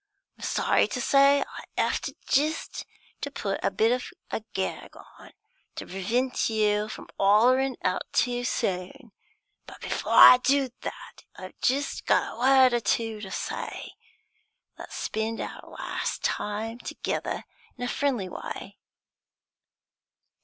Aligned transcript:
I'm 0.39 0.43
sorry 0.43 0.87
to 0.87 0.99
say 0.99 1.41
I'll 1.77 1.85
'ave 1.85 2.13
jist 2.27 2.87
to 3.21 3.29
put 3.29 3.59
a 3.61 3.69
bit 3.69 3.91
of 3.91 4.05
a 4.31 4.39
gag 4.53 4.97
on, 4.97 5.31
to 5.75 5.85
prevent 5.85 6.49
you 6.49 6.89
from 6.89 7.07
'ollerin' 7.19 7.75
out 7.83 8.11
too 8.11 8.43
soon; 8.43 9.11
but 9.67 9.79
before 9.79 10.13
I 10.13 10.37
do 10.37 10.69
that, 10.81 11.23
I've 11.35 11.59
jist 11.61 12.07
got 12.07 12.33
a 12.35 12.39
word 12.39 12.73
or 12.73 12.79
two 12.79 13.21
to 13.21 13.29
say. 13.29 13.91
Let's 14.75 14.95
spend 14.95 15.39
our 15.39 15.61
last 15.69 16.23
time 16.23 16.79
together 16.79 17.43
in 17.77 17.83
a 17.83 17.87
friendly 17.87 18.27
way." 18.27 18.79